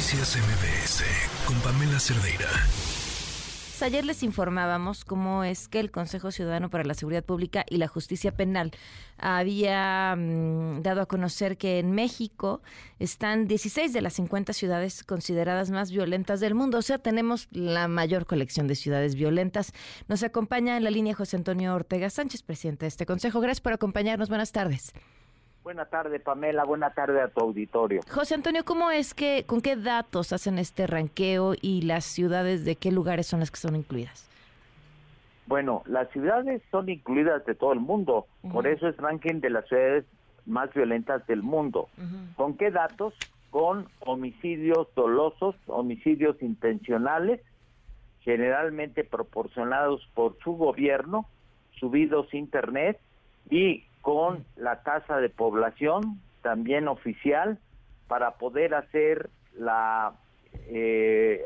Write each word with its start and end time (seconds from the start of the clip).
Noticias 0.00 0.38
MBS 0.38 1.04
con 1.44 1.60
Pamela 1.60 2.00
Cerdeira. 2.00 2.48
Ayer 3.82 4.02
les 4.06 4.22
informábamos 4.22 5.04
cómo 5.04 5.44
es 5.44 5.68
que 5.68 5.78
el 5.78 5.90
Consejo 5.90 6.30
Ciudadano 6.30 6.70
para 6.70 6.84
la 6.84 6.94
Seguridad 6.94 7.22
Pública 7.22 7.66
y 7.68 7.76
la 7.76 7.86
Justicia 7.86 8.34
Penal 8.34 8.70
había 9.18 10.16
mm, 10.16 10.80
dado 10.80 11.02
a 11.02 11.06
conocer 11.06 11.58
que 11.58 11.80
en 11.80 11.92
México 11.92 12.62
están 12.98 13.46
16 13.46 13.92
de 13.92 14.00
las 14.00 14.14
50 14.14 14.54
ciudades 14.54 15.04
consideradas 15.04 15.70
más 15.70 15.90
violentas 15.90 16.40
del 16.40 16.54
mundo. 16.54 16.78
O 16.78 16.82
sea, 16.82 16.96
tenemos 16.96 17.48
la 17.50 17.86
mayor 17.86 18.24
colección 18.24 18.68
de 18.68 18.76
ciudades 18.76 19.14
violentas. 19.14 19.74
Nos 20.08 20.22
acompaña 20.22 20.78
en 20.78 20.84
la 20.84 20.90
línea 20.90 21.14
José 21.14 21.36
Antonio 21.36 21.74
Ortega 21.74 22.08
Sánchez, 22.08 22.42
presidente 22.42 22.86
de 22.86 22.88
este 22.88 23.04
Consejo. 23.04 23.40
Gracias 23.40 23.60
por 23.60 23.74
acompañarnos. 23.74 24.30
Buenas 24.30 24.50
tardes. 24.50 24.94
Buenas 25.62 25.90
tardes, 25.90 26.22
Pamela. 26.22 26.64
Buenas 26.64 26.94
tardes 26.94 27.22
a 27.22 27.28
tu 27.28 27.40
auditorio. 27.40 28.00
José 28.10 28.34
Antonio, 28.34 28.64
¿cómo 28.64 28.90
es 28.90 29.12
que, 29.12 29.44
con 29.46 29.60
qué 29.60 29.76
datos 29.76 30.32
hacen 30.32 30.58
este 30.58 30.86
ranqueo 30.86 31.54
y 31.60 31.82
las 31.82 32.04
ciudades 32.04 32.64
de 32.64 32.76
qué 32.76 32.90
lugares 32.90 33.26
son 33.26 33.40
las 33.40 33.50
que 33.50 33.58
son 33.58 33.76
incluidas? 33.76 34.30
Bueno, 35.46 35.82
las 35.86 36.08
ciudades 36.10 36.62
son 36.70 36.88
incluidas 36.88 37.44
de 37.44 37.54
todo 37.54 37.72
el 37.72 37.80
mundo, 37.80 38.26
por 38.52 38.68
eso 38.68 38.86
es 38.86 38.96
ranking 38.98 39.40
de 39.40 39.50
las 39.50 39.66
ciudades 39.66 40.04
más 40.46 40.72
violentas 40.72 41.26
del 41.26 41.42
mundo. 41.42 41.88
¿Con 42.36 42.56
qué 42.56 42.70
datos? 42.70 43.14
Con 43.50 43.88
homicidios 43.98 44.86
dolosos, 44.94 45.56
homicidios 45.66 46.40
intencionales, 46.40 47.40
generalmente 48.20 49.02
proporcionados 49.02 50.08
por 50.14 50.38
su 50.44 50.52
gobierno, 50.52 51.26
subidos 51.80 52.32
a 52.32 52.36
internet 52.36 53.00
y 53.50 53.84
con 54.00 54.44
la 54.56 54.82
tasa 54.82 55.18
de 55.18 55.28
población 55.28 56.20
también 56.42 56.88
oficial 56.88 57.58
para 58.08 58.32
poder 58.32 58.74
hacer 58.74 59.30
la 59.56 60.14
eh, 60.68 61.42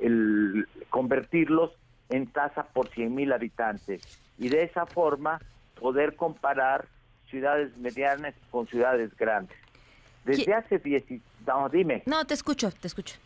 el, 0.00 0.66
convertirlos 0.90 1.72
en 2.10 2.26
tasa 2.26 2.64
por 2.64 2.88
100 2.88 3.14
mil 3.14 3.32
habitantes 3.32 4.02
y 4.38 4.48
de 4.48 4.64
esa 4.64 4.86
forma 4.86 5.40
poder 5.80 6.16
comparar 6.16 6.86
ciudades 7.28 7.76
medianas 7.78 8.34
con 8.50 8.66
ciudades 8.66 9.16
grandes. 9.16 9.56
Desde 10.24 10.54
hace 10.54 10.78
10, 10.78 11.04
no, 11.46 11.68
dime. 11.68 12.02
No, 12.06 12.24
te 12.24 12.34
escucho, 12.34 12.70
te 12.70 12.86
escucho. 12.86 13.16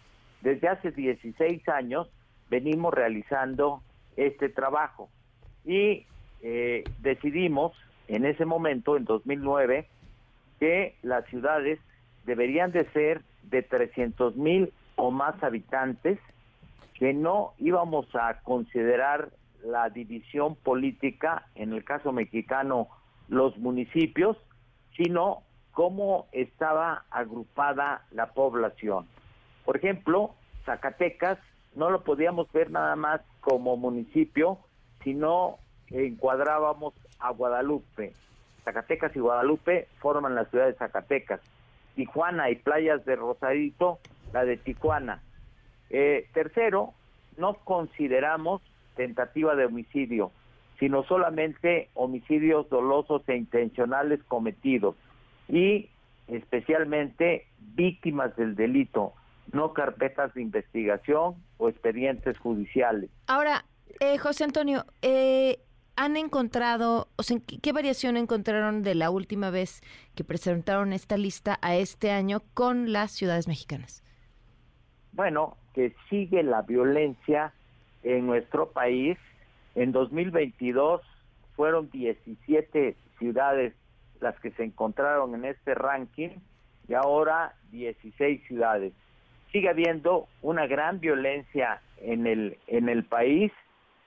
Desde 0.40 0.68
hace 0.68 0.90
16 0.90 1.68
años 1.68 2.08
venimos 2.48 2.94
realizando 2.94 3.82
este 4.16 4.48
trabajo 4.48 5.08
y 5.64 6.06
eh, 6.42 6.84
decidimos 7.00 7.72
en 8.08 8.24
ese 8.24 8.44
momento, 8.44 8.96
en 8.96 9.04
2009, 9.04 9.86
que 10.58 10.96
las 11.02 11.24
ciudades 11.26 11.78
deberían 12.24 12.72
de 12.72 12.90
ser 12.92 13.22
de 13.44 13.62
300 13.62 14.36
mil 14.36 14.72
o 14.96 15.10
más 15.10 15.40
habitantes, 15.42 16.18
que 16.94 17.14
no 17.14 17.52
íbamos 17.58 18.06
a 18.14 18.40
considerar 18.40 19.30
la 19.62 19.88
división 19.90 20.56
política, 20.56 21.46
en 21.54 21.72
el 21.72 21.84
caso 21.84 22.12
mexicano, 22.12 22.88
los 23.28 23.56
municipios, 23.58 24.36
sino 24.96 25.42
cómo 25.72 26.26
estaba 26.32 27.04
agrupada 27.10 28.04
la 28.10 28.32
población. 28.32 29.06
Por 29.64 29.76
ejemplo, 29.76 30.34
Zacatecas 30.64 31.38
no 31.76 31.90
lo 31.90 32.02
podíamos 32.02 32.50
ver 32.52 32.70
nada 32.70 32.96
más 32.96 33.20
como 33.40 33.76
municipio, 33.76 34.58
sino 35.04 35.58
encuadrábamos 35.88 36.94
a 37.20 37.30
Guadalupe. 37.30 38.12
Zacatecas 38.64 39.14
y 39.16 39.20
Guadalupe 39.20 39.88
forman 39.98 40.34
la 40.34 40.44
ciudad 40.46 40.66
de 40.66 40.74
Zacatecas. 40.74 41.40
Tijuana 41.94 42.50
y 42.50 42.56
playas 42.56 43.04
de 43.04 43.16
Rosarito, 43.16 43.98
la 44.32 44.44
de 44.44 44.56
Tijuana. 44.56 45.22
Eh, 45.90 46.28
tercero, 46.34 46.92
no 47.36 47.54
consideramos 47.64 48.62
tentativa 48.94 49.54
de 49.54 49.64
homicidio, 49.64 50.30
sino 50.78 51.02
solamente 51.04 51.88
homicidios 51.94 52.68
dolosos 52.68 53.22
e 53.28 53.36
intencionales 53.36 54.22
cometidos 54.24 54.96
y 55.48 55.88
especialmente 56.26 57.46
víctimas 57.58 58.36
del 58.36 58.54
delito, 58.54 59.14
no 59.52 59.72
carpetas 59.72 60.34
de 60.34 60.42
investigación 60.42 61.36
o 61.56 61.68
expedientes 61.68 62.38
judiciales. 62.38 63.10
Ahora, 63.26 63.64
eh, 64.00 64.18
José 64.18 64.44
Antonio, 64.44 64.84
eh, 65.02 65.58
han 65.98 66.16
encontrado, 66.16 67.08
o 67.16 67.24
sea, 67.24 67.38
¿qué, 67.60 67.72
variación 67.72 68.16
encontraron 68.16 68.84
de 68.84 68.94
la 68.94 69.10
última 69.10 69.50
vez 69.50 69.82
que 70.14 70.22
presentaron 70.22 70.92
esta 70.92 71.16
lista 71.16 71.58
a 71.60 71.74
este 71.74 72.12
año 72.12 72.40
con 72.54 72.92
las 72.92 73.10
ciudades 73.10 73.48
mexicanas? 73.48 74.04
Bueno, 75.10 75.56
que 75.74 75.96
sigue 76.08 76.44
la 76.44 76.62
violencia 76.62 77.52
en 78.04 78.26
nuestro 78.26 78.70
país. 78.70 79.18
En 79.74 79.90
2022 79.90 81.02
fueron 81.56 81.90
17 81.90 82.94
ciudades 83.18 83.74
las 84.20 84.38
que 84.38 84.52
se 84.52 84.62
encontraron 84.62 85.34
en 85.34 85.46
este 85.46 85.74
ranking 85.74 86.30
y 86.86 86.94
ahora 86.94 87.56
16 87.72 88.46
ciudades. 88.46 88.92
Sigue 89.50 89.68
habiendo 89.68 90.28
una 90.42 90.68
gran 90.68 91.00
violencia 91.00 91.80
en 92.00 92.28
el 92.28 92.56
en 92.68 92.88
el 92.88 93.04
país 93.04 93.50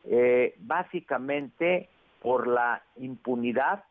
eh, 0.06 0.56
básicamente 0.60 1.90
por 2.22 2.48
la 2.48 2.84
impunidad, 2.98 3.84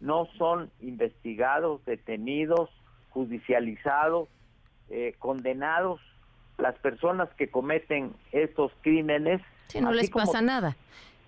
no 0.00 0.26
son 0.38 0.70
investigados, 0.80 1.84
detenidos, 1.84 2.70
judicializados, 3.10 4.28
eh, 4.90 5.14
condenados 5.18 6.00
las 6.58 6.78
personas 6.78 7.28
que 7.36 7.50
cometen 7.50 8.12
estos 8.32 8.72
crímenes. 8.82 9.40
Sí, 9.68 9.80
no 9.80 9.92
les 9.92 10.10
pasa 10.10 10.40
nada. 10.40 10.76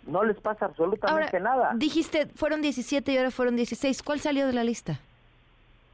No 0.07 0.23
les 0.23 0.39
pasa 0.39 0.67
absolutamente 0.67 1.41
nada. 1.41 1.73
Dijiste, 1.75 2.27
fueron 2.27 2.63
17 2.63 3.13
y 3.13 3.17
ahora 3.17 3.31
fueron 3.33 3.57
16. 3.57 4.03
¿Cuál 4.03 4.21
salió 4.21 4.47
de 4.47 4.53
la 4.53 4.63
lista? 4.63 5.01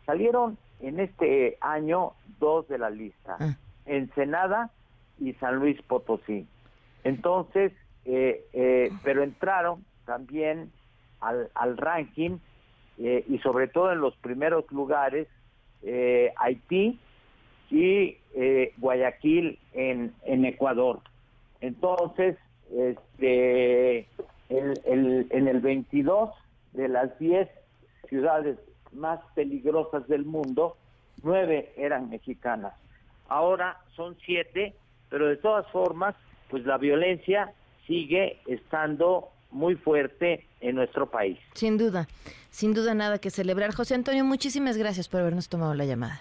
Salieron 0.04 0.58
en 0.80 1.00
este 1.00 1.56
año 1.60 2.12
dos 2.38 2.68
de 2.68 2.76
la 2.76 2.90
lista, 2.90 3.36
ah. 3.40 3.54
Ensenada 3.86 4.70
y 5.18 5.32
San 5.34 5.56
Luis 5.56 5.80
Potosí. 5.82 6.46
Entonces, 7.04 7.72
eh, 8.04 8.44
eh, 8.52 8.90
pero 9.02 9.22
entraron 9.22 9.84
también 10.04 10.72
al, 11.20 11.50
al 11.54 11.76
ranking 11.76 12.38
eh, 12.98 13.24
y 13.28 13.38
sobre 13.38 13.68
todo 13.68 13.92
en 13.92 14.00
los 14.00 14.16
primeros 14.16 14.70
lugares 14.70 15.28
Haití 16.36 17.00
y 17.70 18.16
Guayaquil 18.78 19.58
en, 19.72 20.14
en 20.24 20.44
Ecuador. 20.44 21.00
Entonces, 21.60 22.36
este, 22.70 24.06
el, 24.48 25.26
en 25.30 25.48
el 25.48 25.60
22 25.60 26.30
de 26.72 26.88
las 26.88 27.18
10 27.18 27.48
ciudades 28.08 28.58
más 28.92 29.18
peligrosas 29.34 30.06
del 30.06 30.24
mundo, 30.24 30.76
nueve 31.22 31.72
eran 31.76 32.10
mexicanas. 32.10 32.74
Ahora 33.28 33.78
son 33.96 34.16
siete, 34.24 34.74
pero 35.08 35.26
de 35.26 35.36
todas 35.36 35.66
formas, 35.72 36.14
pues 36.50 36.64
la 36.64 36.78
violencia 36.78 37.52
sigue 37.86 38.40
estando 38.46 39.28
muy 39.50 39.76
fuerte 39.76 40.46
en 40.60 40.76
nuestro 40.76 41.10
país. 41.10 41.38
Sin 41.54 41.78
duda, 41.78 42.08
sin 42.50 42.74
duda 42.74 42.94
nada 42.94 43.18
que 43.18 43.30
celebrar. 43.30 43.74
José 43.74 43.94
Antonio, 43.94 44.24
muchísimas 44.24 44.76
gracias 44.76 45.08
por 45.08 45.20
habernos 45.20 45.48
tomado 45.48 45.74
la 45.74 45.84
llamada. 45.84 46.20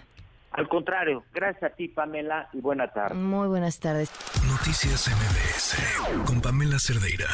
Al 0.52 0.68
contrario, 0.68 1.24
gracias 1.32 1.72
a 1.72 1.74
ti, 1.74 1.88
Pamela, 1.88 2.48
y 2.52 2.60
buenas 2.60 2.92
tardes. 2.92 3.16
Muy 3.16 3.48
buenas 3.48 3.80
tardes. 3.80 4.10
Noticias 4.46 5.08
MBS 5.08 6.26
con 6.26 6.42
Pamela 6.42 6.76
Cerdeira. 6.78 7.28